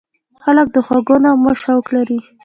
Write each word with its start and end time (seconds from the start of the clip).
خلک 0.43 0.67
د 0.71 0.77
خوږو 0.85 1.15
نغمو 1.23 1.51
شوق 1.63 1.85
لري. 1.95 2.19